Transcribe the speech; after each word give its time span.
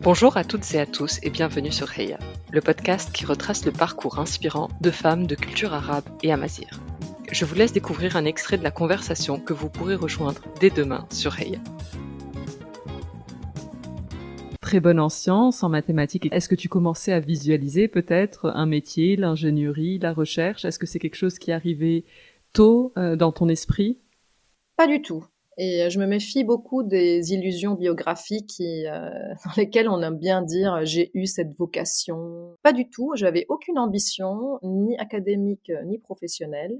Bonjour 0.00 0.36
à 0.36 0.44
toutes 0.44 0.74
et 0.74 0.78
à 0.78 0.86
tous 0.86 1.18
et 1.24 1.30
bienvenue 1.30 1.72
sur 1.72 1.98
Heya, 1.98 2.20
le 2.52 2.60
podcast 2.60 3.10
qui 3.12 3.26
retrace 3.26 3.66
le 3.66 3.72
parcours 3.72 4.20
inspirant 4.20 4.68
de 4.80 4.92
femmes 4.92 5.26
de 5.26 5.34
culture 5.34 5.74
arabe 5.74 6.04
et 6.22 6.30
amazir. 6.30 6.68
Je 7.32 7.44
vous 7.44 7.56
laisse 7.56 7.72
découvrir 7.72 8.14
un 8.14 8.24
extrait 8.24 8.56
de 8.58 8.62
la 8.62 8.70
conversation 8.70 9.40
que 9.40 9.52
vous 9.52 9.68
pourrez 9.68 9.96
rejoindre 9.96 10.40
dès 10.60 10.70
demain 10.70 11.04
sur 11.10 11.36
Heya. 11.40 11.58
Très 14.60 14.78
bonne 14.78 15.00
en 15.00 15.08
sciences, 15.08 15.64
en 15.64 15.68
mathématiques. 15.68 16.28
Est-ce 16.30 16.48
que 16.48 16.54
tu 16.54 16.68
commençais 16.68 17.12
à 17.12 17.18
visualiser 17.18 17.88
peut-être 17.88 18.52
un 18.54 18.66
métier, 18.66 19.16
l'ingénierie, 19.16 19.98
la 19.98 20.12
recherche? 20.12 20.64
Est-ce 20.64 20.78
que 20.78 20.86
c'est 20.86 21.00
quelque 21.00 21.16
chose 21.16 21.40
qui 21.40 21.50
arrivait 21.50 22.04
tôt 22.52 22.92
euh, 22.96 23.16
dans 23.16 23.32
ton 23.32 23.48
esprit? 23.48 23.98
Pas 24.76 24.86
du 24.86 25.02
tout. 25.02 25.24
Et 25.60 25.82
euh, 25.82 25.90
je 25.90 25.98
me 25.98 26.06
méfie 26.06 26.44
beaucoup 26.44 26.84
des 26.84 27.32
illusions 27.32 27.74
biographiques 27.74 28.46
qui, 28.46 28.86
euh, 28.86 29.10
dans 29.44 29.50
lesquelles 29.56 29.88
on 29.88 30.00
aime 30.00 30.16
bien 30.16 30.40
dire 30.40 30.72
euh, 30.72 30.84
j'ai 30.84 31.10
eu 31.14 31.26
cette 31.26 31.52
vocation. 31.58 32.56
Pas 32.62 32.72
du 32.72 32.88
tout. 32.88 33.12
J'avais 33.16 33.44
aucune 33.48 33.76
ambition, 33.76 34.60
ni 34.62 34.96
académique 34.98 35.70
ni 35.84 35.98
professionnelle. 35.98 36.78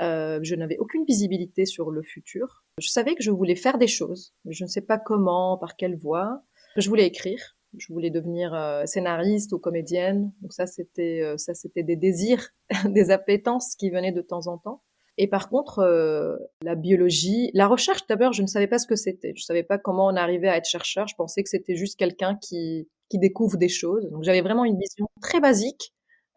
Euh, 0.00 0.40
je 0.42 0.54
n'avais 0.56 0.78
aucune 0.78 1.04
visibilité 1.04 1.64
sur 1.64 1.90
le 1.90 2.02
futur. 2.02 2.64
Je 2.78 2.88
savais 2.88 3.14
que 3.14 3.22
je 3.22 3.30
voulais 3.30 3.56
faire 3.56 3.78
des 3.78 3.86
choses, 3.86 4.34
mais 4.44 4.52
je 4.52 4.64
ne 4.64 4.68
sais 4.68 4.82
pas 4.82 4.98
comment, 4.98 5.56
par 5.56 5.76
quelle 5.76 5.96
voie. 5.96 6.42
Je 6.76 6.88
voulais 6.88 7.06
écrire. 7.06 7.56
Je 7.76 7.92
voulais 7.92 8.10
devenir 8.10 8.56
scénariste 8.86 9.52
ou 9.52 9.58
comédienne. 9.58 10.32
Donc 10.40 10.52
ça, 10.54 10.66
c'était 10.66 11.34
ça, 11.36 11.52
c'était 11.52 11.82
des 11.82 11.96
désirs, 11.96 12.48
des 12.86 13.10
appétences 13.10 13.74
qui 13.76 13.90
venaient 13.90 14.12
de 14.12 14.22
temps 14.22 14.46
en 14.46 14.56
temps. 14.56 14.82
Et 15.18 15.26
par 15.26 15.48
contre, 15.48 15.80
euh, 15.80 16.36
la 16.62 16.76
biologie, 16.76 17.50
la 17.52 17.66
recherche 17.66 18.06
d'abord, 18.06 18.32
je 18.32 18.42
ne 18.42 18.46
savais 18.46 18.68
pas 18.68 18.78
ce 18.78 18.86
que 18.86 18.94
c'était. 18.94 19.32
Je 19.34 19.42
ne 19.42 19.44
savais 19.44 19.64
pas 19.64 19.76
comment 19.76 20.06
on 20.06 20.14
arrivait 20.14 20.48
à 20.48 20.56
être 20.56 20.68
chercheur. 20.68 21.08
Je 21.08 21.16
pensais 21.16 21.42
que 21.42 21.48
c'était 21.48 21.74
juste 21.74 21.98
quelqu'un 21.98 22.38
qui, 22.40 22.88
qui 23.10 23.18
découvre 23.18 23.56
des 23.56 23.68
choses. 23.68 24.08
Donc 24.10 24.22
j'avais 24.22 24.42
vraiment 24.42 24.64
une 24.64 24.78
vision 24.78 25.08
très 25.20 25.40
basique, 25.40 25.92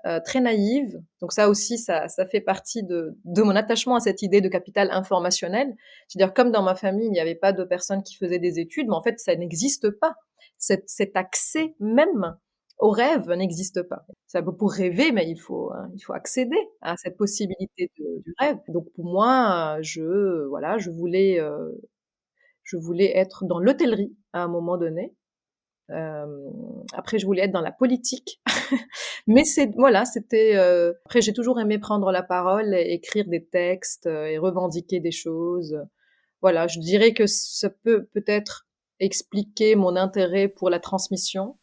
euh, 0.07 0.19
très 0.25 0.41
naïve. 0.41 0.99
Donc 1.21 1.31
ça 1.31 1.47
aussi, 1.47 1.77
ça, 1.77 2.07
ça 2.07 2.25
fait 2.25 2.41
partie 2.41 2.83
de, 2.83 3.15
de 3.23 3.43
mon 3.43 3.55
attachement 3.55 3.97
à 3.97 3.99
cette 3.99 4.23
idée 4.23 4.41
de 4.41 4.49
capital 4.49 4.89
informationnel. 4.89 5.75
C'est-à-dire 6.07 6.33
comme 6.33 6.51
dans 6.51 6.63
ma 6.63 6.73
famille, 6.73 7.05
il 7.05 7.11
n'y 7.11 7.19
avait 7.19 7.35
pas 7.35 7.53
de 7.53 7.63
personnes 7.63 8.01
qui 8.01 8.15
faisaient 8.15 8.39
des 8.39 8.59
études, 8.59 8.87
mais 8.87 8.95
en 8.95 9.03
fait, 9.03 9.19
ça 9.19 9.35
n'existe 9.35 9.91
pas. 9.91 10.15
Cet, 10.57 10.83
cet 10.87 11.15
accès 11.15 11.75
même 11.79 12.35
au 12.81 12.89
rêve 12.89 13.29
n'existe 13.29 13.83
pas. 13.83 14.05
Ça 14.27 14.41
peut 14.41 14.55
pour 14.55 14.73
rêver, 14.73 15.11
mais 15.11 15.29
il 15.29 15.37
faut 15.37 15.71
hein, 15.71 15.89
il 15.93 16.01
faut 16.01 16.13
accéder 16.13 16.57
à 16.81 16.97
cette 16.97 17.15
possibilité 17.15 17.91
du 17.95 18.33
rêve. 18.39 18.57
Donc 18.67 18.91
pour 18.93 19.05
moi, 19.05 19.77
je 19.81 20.47
voilà, 20.47 20.79
je 20.79 20.89
voulais 20.89 21.39
euh, 21.39 21.69
je 22.63 22.77
voulais 22.77 23.15
être 23.15 23.45
dans 23.45 23.59
l'hôtellerie 23.59 24.15
à 24.33 24.43
un 24.43 24.47
moment 24.47 24.77
donné. 24.77 25.13
Euh, 25.91 26.25
après, 26.93 27.19
je 27.19 27.25
voulais 27.25 27.43
être 27.43 27.51
dans 27.51 27.61
la 27.61 27.71
politique, 27.71 28.41
mais 29.27 29.43
c'est 29.43 29.71
voilà, 29.75 30.05
c'était. 30.05 30.55
Euh, 30.55 30.93
après, 31.05 31.21
j'ai 31.21 31.33
toujours 31.33 31.59
aimé 31.59 31.77
prendre 31.79 32.11
la 32.11 32.23
parole, 32.23 32.73
et 32.73 32.93
écrire 32.93 33.27
des 33.27 33.45
textes 33.45 34.07
et 34.07 34.37
revendiquer 34.39 34.99
des 34.99 35.11
choses. 35.11 35.77
Voilà, 36.41 36.67
je 36.67 36.79
dirais 36.79 37.13
que 37.13 37.27
ça 37.27 37.69
peut 37.69 38.05
peut-être 38.13 38.67
expliquer 38.99 39.75
mon 39.75 39.95
intérêt 39.95 40.47
pour 40.47 40.69
la 40.69 40.79
transmission 40.79 41.57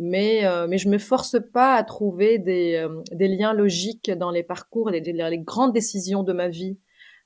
mais 0.00 0.46
euh, 0.46 0.66
mais 0.66 0.78
je 0.78 0.88
me 0.88 0.96
force 0.96 1.36
pas 1.52 1.74
à 1.74 1.84
trouver 1.84 2.38
des, 2.38 2.76
euh, 2.76 3.02
des 3.12 3.28
liens 3.28 3.52
logiques 3.52 4.10
dans 4.10 4.30
les 4.30 4.42
parcours 4.42 4.88
les, 4.88 5.00
les 5.00 5.38
grandes 5.38 5.74
décisions 5.74 6.22
de 6.22 6.32
ma 6.32 6.48
vie 6.48 6.78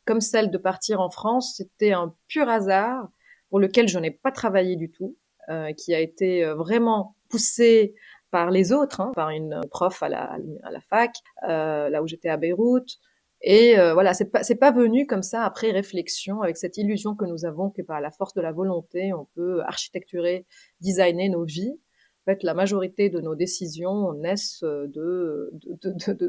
comme 0.05 0.21
celle 0.21 0.51
de 0.51 0.59
partir 0.59 1.01
en 1.01 1.09
France 1.09 1.55
c'était 1.57 1.93
un 1.93 2.13
pur 2.27 2.49
hasard 2.49 3.09
pour 3.49 3.61
lequel 3.61 3.87
je 3.87 4.01
n'ai 4.01 4.11
pas 4.11 4.33
travaillé 4.33 4.75
du 4.75 4.91
tout 4.91 5.17
euh, 5.51 5.73
qui 5.73 5.95
a 5.95 6.01
été 6.01 6.45
euh, 6.45 6.57
vraiment 6.57 7.15
poussé 7.31 7.95
par 8.33 8.51
les 8.51 8.73
autres 8.73 9.01
hein, 9.01 9.13
par 9.15 9.31
une 9.31 9.61
prof 9.71 10.03
à 10.03 10.09
la 10.09 10.37
à 10.65 10.71
la 10.73 10.81
fac 10.81 11.13
euh, 11.49 11.89
là 11.91 12.03
où 12.03 12.09
j'étais 12.09 12.29
à 12.29 12.37
Beyrouth 12.37 12.99
et 13.47 13.75
voilà, 13.93 14.15
c'est 14.15 14.31
pas 14.31 14.43
c'est 14.43 14.55
pas 14.55 14.71
venu 14.71 15.07
comme 15.07 15.23
ça 15.23 15.45
après 15.45 15.71
réflexion 15.71 16.41
avec 16.41 16.57
cette 16.57 16.79
illusion 16.79 17.15
que 17.15 17.27
nous 17.27 17.45
avons 17.45 17.69
que 17.69 17.83
par 17.83 18.01
la 18.01 18.11
force 18.11 18.33
de 18.33 18.41
la 18.41 18.53
volonté, 18.53 19.13
on 19.13 19.27
peut 19.35 19.61
architecturer, 19.65 20.47
designer 20.81 21.29
nos 21.29 21.45
vies. 21.45 21.79
Fait, 22.25 22.43
la 22.43 22.55
majorité 22.55 23.11
de 23.11 23.21
nos 23.21 23.35
décisions 23.35 24.15
naissent 24.15 24.65
de, 24.65 25.53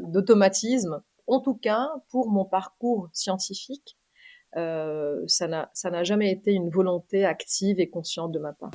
d'automatisme. 0.04 1.00
En 1.26 1.40
tout 1.40 1.54
cas, 1.54 1.88
pour 2.10 2.30
mon 2.30 2.44
parcours 2.44 3.08
scientifique, 3.12 3.96
euh, 4.56 5.22
ça 5.26 5.48
n'a 5.48 6.04
jamais 6.04 6.30
été 6.30 6.52
une 6.52 6.70
volonté 6.70 7.24
active 7.24 7.80
et 7.80 7.88
consciente 7.88 8.32
de 8.32 8.38
ma 8.38 8.52
part. 8.52 8.70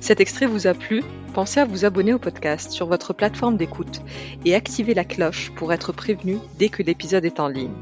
Cet 0.00 0.20
extrait 0.20 0.46
vous 0.46 0.66
a 0.66 0.74
plu? 0.74 1.02
Pensez 1.34 1.60
à 1.60 1.64
vous 1.64 1.84
abonner 1.84 2.12
au 2.12 2.18
podcast 2.18 2.70
sur 2.70 2.86
votre 2.86 3.12
plateforme 3.12 3.56
d'écoute 3.56 4.02
et 4.44 4.54
activer 4.54 4.94
la 4.94 5.04
cloche 5.04 5.52
pour 5.56 5.72
être 5.72 5.92
prévenu 5.92 6.38
dès 6.58 6.68
que 6.68 6.82
l'épisode 6.82 7.24
est 7.24 7.40
en 7.40 7.48
ligne. 7.48 7.74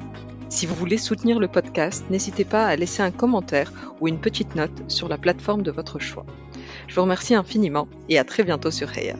Si 0.49 0.67
vous 0.67 0.75
voulez 0.75 0.99
soutenir 0.99 1.41
le 1.41 1.49
podcast, 1.49 2.05
n'hésitez 2.11 2.45
pas 2.45 2.67
à 2.67 2.77
laisser 2.77 3.03
un 3.03 3.11
commentaire 3.11 3.73
ou 4.01 4.09
une 4.09 4.21
petite 4.21 4.55
note 4.55 4.89
sur 4.89 5.09
la 5.09 5.19
plateforme 5.19 5.63
de 5.63 5.73
votre 5.73 5.99
choix. 5.99 6.25
Je 6.95 7.01
vous 7.01 7.07
remercie 7.07 7.35
infiniment 7.35 7.89
et 8.09 8.21
à 8.21 8.25
très 8.25 8.45
bientôt 8.45 8.71
sur 8.71 8.97
Heya. 8.97 9.17